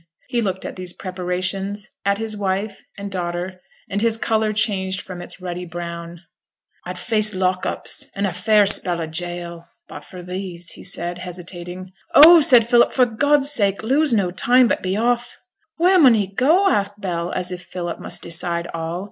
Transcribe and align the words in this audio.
He 0.29 0.41
looked 0.41 0.65
at 0.65 0.77
these 0.77 0.93
preparations, 0.93 1.87
at 2.05 2.17
his 2.17 2.35
wife 2.35 2.81
and 2.97 3.11
daughter, 3.11 3.61
and 3.87 4.01
his 4.01 4.17
colour 4.17 4.51
changed 4.51 4.99
from 4.99 5.21
its 5.21 5.39
ruddy 5.39 5.63
brown. 5.67 6.21
'A'd 6.87 6.97
face 6.97 7.35
lock 7.35 7.67
ups, 7.67 8.07
an' 8.15 8.25
a 8.25 8.33
fair 8.33 8.65
spell 8.65 8.99
o' 8.99 9.05
jail, 9.05 9.67
but 9.87 10.03
for 10.03 10.23
these,' 10.23 10.73
said 10.91 11.19
he, 11.19 11.23
hesitating. 11.23 11.91
'Oh!' 12.15 12.41
said 12.41 12.67
Philip, 12.67 12.91
'for 12.91 13.05
God's 13.05 13.51
sake, 13.51 13.83
lose 13.83 14.11
no 14.11 14.31
time, 14.31 14.67
but 14.67 14.81
be 14.81 14.97
off.' 14.97 15.37
'Where 15.77 15.99
mun 15.99 16.15
he 16.15 16.25
go?' 16.25 16.67
asked 16.67 16.99
Bell, 16.99 17.31
as 17.33 17.51
if 17.51 17.61
Philip 17.61 17.99
must 17.99 18.23
decide 18.23 18.65
all. 18.73 18.99